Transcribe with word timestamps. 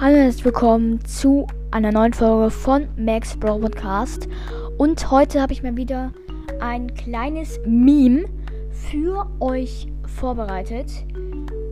Hallo 0.00 0.14
und 0.14 0.22
herzlich 0.22 0.44
willkommen 0.44 1.04
zu 1.04 1.48
einer 1.72 1.90
neuen 1.90 2.12
Folge 2.12 2.52
von 2.52 2.86
Max 2.96 3.36
Bro 3.36 3.58
Podcast. 3.58 4.28
Und 4.76 5.10
heute 5.10 5.42
habe 5.42 5.52
ich 5.52 5.64
mal 5.64 5.76
wieder 5.76 6.12
ein 6.60 6.94
kleines 6.94 7.58
Meme 7.66 8.26
für 8.70 9.28
euch 9.40 9.88
vorbereitet. 10.06 10.88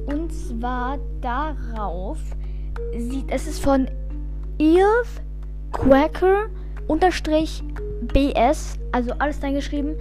Und 0.06 0.32
zwar 0.32 0.98
darauf 1.20 2.18
sieht 2.98 3.30
es 3.30 3.46
ist 3.46 3.62
von 3.62 3.86
Ilf 4.58 5.20
Quacker 5.70 6.46
unterstrich 6.88 7.62
BS, 8.12 8.76
also 8.90 9.12
alles 9.20 9.40
geschrieben, 9.40 9.94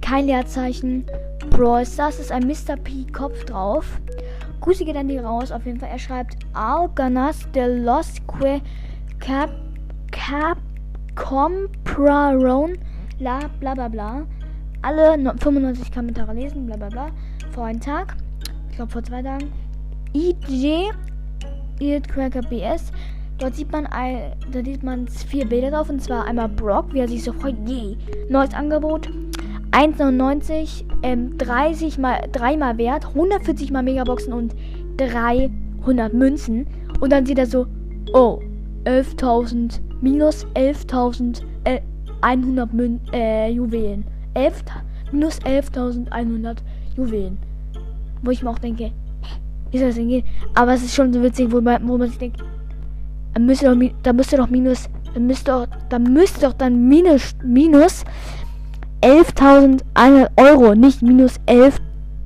kein 0.00 0.26
Leerzeichen. 0.26 1.06
Brawl 1.50 1.84
Stars 1.84 2.20
ist 2.20 2.30
ein 2.30 2.46
Mr. 2.46 2.76
P 2.76 3.04
Kopf 3.12 3.44
drauf. 3.46 4.00
Grüße 4.60 4.84
geht 4.84 4.94
dann 4.94 5.08
die 5.08 5.18
raus. 5.18 5.50
Auf 5.50 5.66
jeden 5.66 5.80
Fall, 5.80 5.88
er 5.90 5.98
schreibt 5.98 6.37
Alganas 6.58 7.46
de 7.52 7.68
los 7.84 8.20
que 8.20 8.60
cap 9.20 9.50
cap 10.10 10.58
compraron 11.14 12.76
la 13.20 13.48
bla 13.60 13.74
bla 13.74 13.88
bla. 13.88 14.26
Alle 14.82 15.16
95 15.16 15.92
Kommentare 15.92 16.34
lesen, 16.34 16.66
bla 16.66 16.76
bla 16.76 16.88
bla. 16.88 17.06
Vor 17.52 17.64
einem 17.64 17.80
Tag, 17.80 18.16
ich 18.70 18.76
glaube 18.76 18.90
vor 18.90 19.02
zwei 19.02 19.22
Tagen. 19.22 19.52
IJ 20.12 20.90
Cracker 22.08 22.42
BS. 22.42 22.92
Dort 23.38 23.54
sieht 23.54 23.70
man 23.70 23.86
ein, 23.86 24.32
da 24.50 24.64
sieht 24.64 24.82
man 24.82 25.06
vier 25.06 25.46
Bilder 25.46 25.70
drauf 25.70 25.88
und 25.88 26.02
zwar 26.02 26.24
einmal 26.24 26.48
Brock, 26.48 26.92
wie 26.92 26.98
er 26.98 27.08
sich 27.08 27.22
so 27.22 27.32
freut, 27.32 27.54
je, 27.66 27.96
neues 28.28 28.52
Angebot. 28.52 29.08
1,99, 29.70 30.84
ähm, 31.04 31.38
30 31.38 31.98
mal, 31.98 32.20
3 32.32 32.56
mal 32.56 32.78
Wert, 32.78 33.06
140 33.06 33.70
mal 33.70 33.84
Megaboxen 33.84 34.32
und 34.32 34.56
300 35.84 36.12
Münzen. 36.12 36.66
Und 37.00 37.12
dann 37.12 37.26
sieht 37.26 37.38
er 37.38 37.46
so, 37.46 37.66
oh, 38.12 38.40
11.000, 38.84 39.80
minus 40.00 40.46
11.100 40.54 41.42
äh, 41.64 42.66
Mün 42.72 43.00
äh, 43.12 43.50
Juwelen. 43.50 44.04
11, 44.34 44.64
minus 45.12 45.38
11.100 45.40 46.56
Juwelen. 46.96 47.38
Wo 48.22 48.30
ich 48.30 48.42
mir 48.42 48.50
auch 48.50 48.58
denke, 48.58 48.92
wie 49.70 49.78
soll 49.78 49.88
das 49.88 49.96
denn 49.96 50.08
gehen? 50.08 50.24
Aber 50.54 50.74
es 50.74 50.82
ist 50.82 50.94
schon 50.94 51.12
so 51.12 51.22
witzig, 51.22 51.50
wo 51.52 51.60
man, 51.60 51.86
wo 51.86 51.98
man 51.98 52.08
sich 52.08 52.18
denkt, 52.18 52.42
da 53.34 53.40
müsste 53.40 53.66
doch, 53.66 53.90
da 54.02 54.12
müsste 54.12 54.36
doch 54.36 54.48
minus, 54.48 54.88
da 55.14 55.20
müsste 55.20 55.50
doch, 55.50 55.66
da 55.88 55.98
müsste 55.98 56.40
doch 56.40 56.54
dann 56.54 56.88
minus, 56.88 57.34
minus 57.44 58.04
11.100 59.02 60.30
Euro, 60.36 60.74
nicht 60.74 61.02
minus 61.02 61.38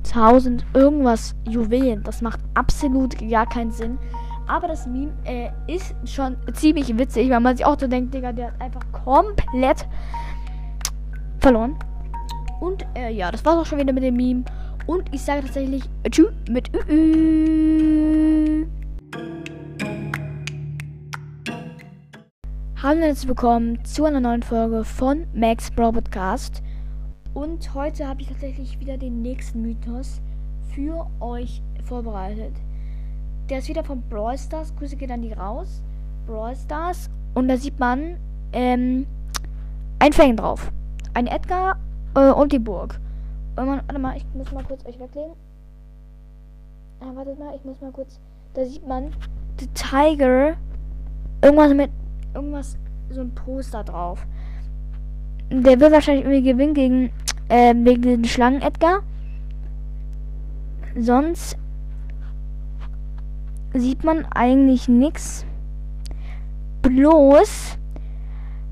11.000 0.03 0.63
irgendwas 0.73 1.35
Juwelen. 1.47 2.03
Das 2.03 2.21
macht 2.21 2.39
absolut 2.53 3.17
gar 3.29 3.47
keinen 3.47 3.71
Sinn. 3.71 3.97
Aber 4.47 4.67
das 4.67 4.85
Meme 4.85 5.13
äh, 5.23 5.49
ist 5.67 5.95
schon 6.05 6.35
ziemlich 6.53 6.97
witzig, 6.97 7.29
weil 7.29 7.39
man 7.39 7.55
sich 7.55 7.65
auch 7.65 7.79
so 7.79 7.87
denkt, 7.87 8.13
Digga, 8.13 8.33
der 8.33 8.47
hat 8.47 8.61
einfach 8.61 8.81
komplett 8.91 9.87
verloren. 11.39 11.77
Und 12.59 12.85
äh, 12.95 13.11
ja, 13.11 13.31
das 13.31 13.45
war's 13.45 13.57
auch 13.57 13.65
schon 13.65 13.79
wieder 13.79 13.93
mit 13.93 14.03
dem 14.03 14.15
Meme. 14.15 14.43
Und 14.85 15.03
ich 15.13 15.21
sage 15.21 15.41
tatsächlich 15.41 15.83
Tschüss 16.09 16.33
mit 16.49 16.69
Ü. 16.75 16.79
-Ü. 16.89 18.67
Hallo 22.81 22.97
und 22.97 23.03
herzlich 23.03 23.29
willkommen 23.29 23.85
zu 23.85 24.03
einer 24.03 24.19
neuen 24.19 24.43
Folge 24.43 24.83
von 24.83 25.25
Max 25.33 25.71
Bro 25.71 25.93
Podcast. 25.93 26.62
Und 27.33 27.73
heute 27.73 28.07
habe 28.07 28.21
ich 28.21 28.27
tatsächlich 28.27 28.79
wieder 28.79 28.97
den 28.97 29.21
nächsten 29.21 29.61
Mythos 29.61 30.21
für 30.73 31.07
euch 31.19 31.61
vorbereitet. 31.83 32.53
Der 33.49 33.57
ist 33.59 33.67
wieder 33.67 33.83
von 33.83 34.01
Brawl 34.09 34.37
Stars. 34.37 34.75
Grüße 34.75 34.95
gehen 34.95 35.11
an 35.11 35.21
die 35.21 35.33
raus. 35.33 35.81
Brawl 36.27 36.55
Stars. 36.55 37.09
Und 37.33 37.47
da 37.47 37.57
sieht 37.57 37.79
man 37.79 38.17
ähm, 38.53 39.07
ein 39.99 40.13
Fang 40.13 40.35
drauf. 40.35 40.71
Ein 41.13 41.27
Edgar 41.27 41.77
äh, 42.15 42.31
und 42.31 42.51
die 42.51 42.59
Burg. 42.59 42.99
Und 43.55 43.65
man, 43.65 43.81
warte 43.87 43.99
mal, 43.99 44.15
ich 44.15 44.25
muss 44.33 44.51
mal 44.51 44.63
kurz 44.63 44.85
euch 44.85 44.99
weglegen. 44.99 45.33
Ah, 46.99 47.15
wartet 47.15 47.37
mal, 47.37 47.55
ich 47.55 47.63
muss 47.65 47.81
mal 47.81 47.91
kurz. 47.91 48.19
Da 48.53 48.63
sieht 48.63 48.87
man 48.87 49.11
The 49.59 49.67
Tiger. 49.73 50.55
Irgendwas 51.41 51.73
mit 51.73 51.91
irgendwas, 52.33 52.77
so 53.09 53.21
ein 53.21 53.33
Poster 53.35 53.83
drauf. 53.83 54.25
Der 55.51 55.79
will 55.79 55.91
wahrscheinlich 55.91 56.25
irgendwie 56.25 56.51
gewinnen 56.51 56.73
gegen, 56.73 57.11
äh, 57.49 57.73
wegen 57.75 58.01
den 58.01 58.25
Schlangen 58.25 58.61
Edgar. 58.61 59.01
Sonst 60.97 61.57
sieht 63.73 64.03
man 64.03 64.25
eigentlich 64.25 64.87
nichts. 64.87 65.45
Bloß 66.81 67.77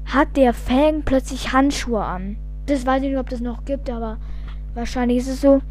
hat 0.06 0.36
der 0.36 0.54
Fang 0.54 1.04
plötzlich 1.04 1.54
Handschuhe 1.54 2.04
an. 2.04 2.38
Das 2.66 2.86
weiß 2.86 3.02
ich 3.02 3.10
nicht, 3.10 3.18
ob 3.18 3.30
das 3.30 3.40
noch 3.40 3.66
gibt, 3.66 3.90
aber 3.90 4.18
wahrscheinlich 4.74 5.20
ist 5.20 5.30
es 5.30 5.42
so. 5.42 5.62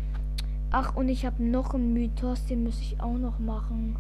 Ach, 0.71 0.95
und 0.97 1.09
ich 1.09 1.27
habe 1.27 1.43
noch 1.43 1.75
einen 1.75 1.93
Mythos, 1.93 2.47
den 2.47 2.65
muss 2.65 2.81
ich 2.81 3.01
auch 3.01 3.19
noch 3.19 3.39
machen. 3.39 3.97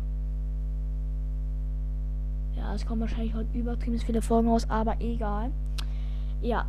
Ja, 2.56 2.75
es 2.75 2.87
kommen 2.87 3.00
wahrscheinlich 3.00 3.34
heute 3.34 3.56
übertrieben 3.56 3.99
viele 3.99 4.22
Folgen 4.22 4.49
raus, 4.49 4.69
aber 4.69 4.97
egal. 5.00 5.50
Ja. 6.43 6.67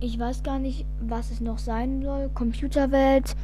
Ich 0.00 0.18
weiß 0.18 0.42
gar 0.42 0.58
nicht, 0.58 0.86
was 1.00 1.30
es 1.30 1.40
noch 1.40 1.58
sein 1.58 2.02
soll. 2.02 2.30
Computerwelt. 2.34 3.34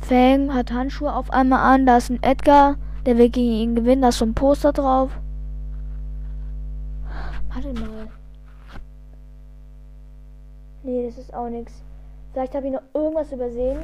Fang 0.00 0.52
hat 0.54 0.72
Handschuhe 0.72 1.14
auf 1.14 1.30
einmal 1.30 1.60
an. 1.60 1.86
Da 1.86 1.96
ist 1.96 2.10
ein 2.10 2.22
Edgar. 2.22 2.76
Der 3.06 3.16
will 3.16 3.30
gegen 3.30 3.52
ihn 3.52 3.74
gewinnen. 3.74 4.02
Da 4.02 4.08
ist 4.08 4.18
so 4.18 4.24
ein 4.24 4.34
Poster 4.34 4.72
drauf. 4.72 5.10
Warte 7.52 7.72
mal. 7.72 8.08
Nee, 10.82 11.06
das 11.06 11.18
ist 11.18 11.34
auch 11.34 11.48
nichts. 11.48 11.82
Vielleicht 12.32 12.54
habe 12.54 12.66
ich 12.66 12.72
noch 12.72 12.82
irgendwas 12.94 13.32
übersehen. 13.32 13.80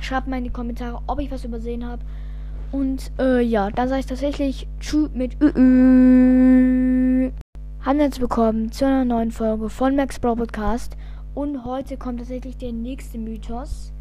Schreibt 0.00 0.28
mal 0.28 0.38
in 0.38 0.44
die 0.44 0.50
Kommentare, 0.50 1.00
ob 1.06 1.18
ich 1.18 1.30
was 1.30 1.44
übersehen 1.44 1.86
habe. 1.86 2.02
Und 2.72 3.10
äh, 3.18 3.40
ja, 3.40 3.70
dann 3.70 3.88
sage 3.88 4.00
ich 4.00 4.06
tatsächlich 4.06 4.68
Tschüss 4.78 5.10
mit 5.12 5.40
Ü. 5.42 5.48
-Ü. 5.48 6.69
Haben 7.82 7.98
jetzt 8.00 8.20
bekommen 8.20 8.70
zu 8.70 8.84
einer 8.84 9.04
neuen 9.04 9.30
Folge 9.30 9.70
von 9.70 9.96
Max 9.96 10.18
Bro 10.18 10.36
Podcast. 10.36 10.96
Und 11.34 11.64
heute 11.64 11.96
kommt 11.96 12.18
tatsächlich 12.18 12.56
der 12.58 12.72
nächste 12.72 13.16
Mythos. 13.16 13.92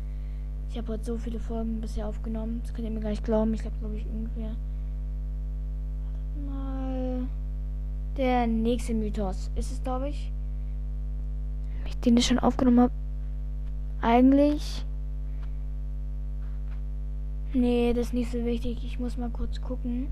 Ich 0.70 0.78
habe 0.78 0.94
heute 0.94 1.06
so 1.06 1.18
viele 1.18 1.40
Folgen 1.40 1.80
bisher 1.80 2.08
aufgenommen. 2.08 2.60
Das 2.62 2.74
könnt 2.74 2.88
ihr 2.88 2.94
mir 2.94 3.00
gleich 3.00 3.24
glauben. 3.24 3.54
Ich 3.54 3.62
glaube, 3.62 3.78
glaube 3.80 3.98
ich, 3.98 4.06
ungefähr. 4.06 4.52
Mal. 6.46 7.28
Der 8.18 8.48
nächste 8.48 8.94
Mythos 8.94 9.50
ist 9.56 9.72
es, 9.72 9.82
glaube 9.82 10.10
ich. 10.10 10.32
Den 12.04 12.18
ich 12.18 12.26
schon 12.26 12.40
aufgenommen 12.40 12.82
habe. 12.82 12.94
Eigentlich 14.02 14.86
Nee, 17.54 17.94
das 17.94 18.08
ist 18.08 18.14
nicht 18.14 18.32
so 18.32 18.46
wichtig. 18.46 18.84
Ich 18.84 19.00
muss 19.00 19.18
mal 19.18 19.30
kurz 19.32 19.60
gucken. 19.60 20.08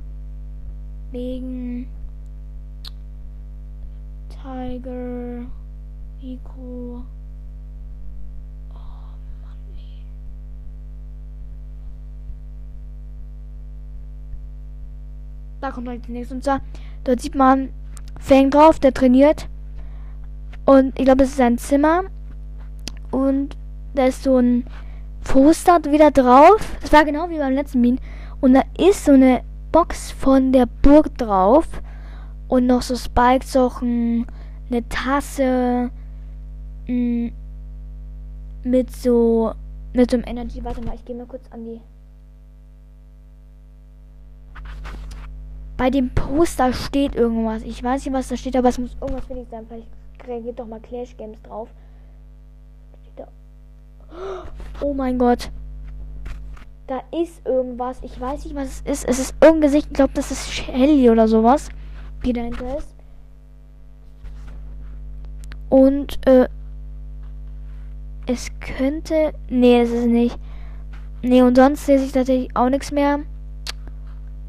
Wegen 1.12 1.88
Tiger, 4.47 5.46
Rico. 6.22 7.03
Oh 8.72 9.13
Mann, 9.41 9.59
ey. 9.75 10.06
Da 15.59 15.72
kommt 15.72 15.88
direkt 15.88 16.07
die 16.07 16.13
nächste. 16.13 16.36
Und 16.36 16.46
zwar, 16.46 16.62
dort 17.03 17.19
sieht 17.19 17.36
man 17.36 17.69
Fang 18.22 18.50
drauf, 18.50 18.80
der 18.80 18.94
trainiert. 18.94 19.50
Und 20.66 20.97
ich 20.97 21.03
glaube, 21.03 21.24
das 21.24 21.31
ist 21.31 21.38
sein 21.38 21.57
Zimmer. 21.57 22.03
Und 23.12 23.57
da 23.96 24.06
ist 24.06 24.24
so 24.24 24.38
ein 24.38 24.66
Poster 25.25 25.84
wieder 25.91 26.12
drauf. 26.12 26.78
Das 26.80 26.94
war 26.94 27.03
genau 27.03 27.30
wie 27.30 27.38
beim 27.38 27.54
letzten 27.54 27.81
Min. 27.81 28.00
Und 28.39 28.54
da 28.54 28.62
ist 28.77 29.04
so 29.04 29.12
eine 29.12 29.42
Box 29.74 30.12
von 30.12 30.54
der 30.54 30.68
Burg 30.68 31.18
drauf. 31.18 31.68
Und 32.48 32.66
noch 32.66 32.81
so 32.81 32.95
Spike-Sochen, 32.95 34.25
eine 34.69 34.88
Tasse. 34.90 35.92
Mh, 36.88 36.94
mm, 36.94 37.31
mit 38.64 38.92
so. 38.96 39.54
Mit 39.94 40.12
so 40.12 40.18
einem 40.18 40.25
Energy. 40.28 40.64
Warte 40.64 40.81
mal, 40.81 40.96
ich 40.96 41.06
gehe 41.06 41.16
mal 41.16 41.25
kurz 41.25 41.44
an 41.52 41.66
die. 41.66 41.81
Bei 45.78 45.90
dem 45.90 46.10
Poster 46.10 46.74
steht 46.74 47.16
irgendwas. 47.16 47.64
Ich 47.64 47.84
weiß 47.84 48.06
nicht, 48.06 48.14
was 48.14 48.28
da 48.30 48.38
steht, 48.38 48.56
aber 48.56 48.69
es 48.69 48.80
muss 48.80 48.98
irgendwas 49.00 49.30
wichtig 49.30 49.48
sein. 49.52 49.66
Vielleicht 49.68 49.88
reagiert 50.28 50.60
doch 50.60 50.66
mal 50.66 50.80
Clash 50.80 51.16
Games 51.18 51.42
drauf. 51.44 51.70
Oh 54.81 54.94
mein 54.94 55.18
Gott. 55.18 55.52
Da 56.88 57.02
ist 57.12 57.46
irgendwas. 57.46 58.00
Ich 58.02 58.20
weiß 58.20 58.46
nicht, 58.46 58.56
was 58.56 58.68
es 58.68 58.81
ist. 58.81 59.06
Es 59.08 59.20
ist 59.20 59.36
irgendein 59.42 59.70
Gesicht. 59.70 59.88
Ich 59.88 59.94
glaube, 59.94 60.13
das 60.13 60.31
ist 60.31 60.52
Shelly 60.52 61.10
oder 61.10 61.28
sowas. 61.28 61.70
Die 62.24 62.34
dahinter 62.34 62.78
ist. 62.78 62.97
Und, 65.69 66.25
äh. 66.28 66.48
Es 68.25 68.50
könnte. 68.60 69.34
Nee, 69.50 69.81
es 69.81 69.92
ist 69.92 70.08
nicht. 70.08 70.38
Nee, 71.22 71.42
und 71.42 71.56
sonst 71.56 71.86
sehe 71.86 71.98
ich 71.98 72.12
tatsächlich 72.12 72.56
auch 72.56 72.69
nichts 72.69 72.92
mehr. 72.92 73.19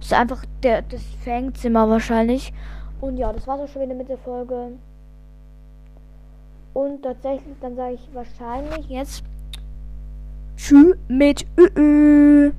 Ist 0.01 0.13
einfach 0.13 0.45
der, 0.63 0.83
das 0.83 1.03
Fangzimmer 1.25 1.89
wahrscheinlich. 1.89 2.53
Und 3.01 3.17
ja, 3.17 3.33
das 3.33 3.47
war's 3.47 3.61
auch 3.61 3.69
schon 3.69 3.83
wieder 3.83 3.95
mit 3.95 4.09
der 4.09 4.19
Folge. 4.19 4.73
Und 6.75 7.03
tatsächlich, 7.03 7.57
dann 7.61 7.77
sage 7.77 7.95
ich 7.95 8.09
wahrscheinlich 8.13 8.89
jetzt 8.89 9.25
Tschüss 10.57 10.97
mit 11.09 11.47
Ü. 11.57 11.67
-Ü. 11.75 12.53